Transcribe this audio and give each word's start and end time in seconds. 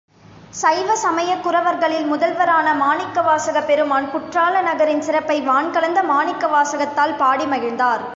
சைவ 0.53 0.95
சமய 0.95 1.35
குரவர்களில் 1.35 2.05
முதல்வரான 2.05 2.73
மணிவாசகப் 2.73 3.67
பெருமான் 3.67 4.09
குற்றால 4.11 4.61
நகரின் 4.61 5.01
சிறப்பை 5.01 5.41
வான்கலந்த 5.41 6.01
மாணிக்கவாசகத்தால் 6.03 7.15
பாடி 7.15 7.45
மகிழ்ந்தார். 7.45 8.03